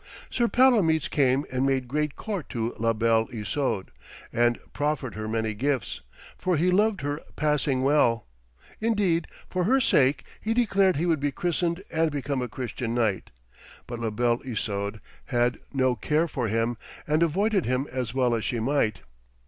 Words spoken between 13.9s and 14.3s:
La